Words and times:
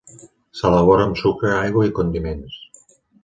S'elabora 0.59 1.03
amb 1.09 1.19
sucre, 1.25 1.53
aigua 1.57 1.85
i 1.91 1.95
condiments. 1.99 2.57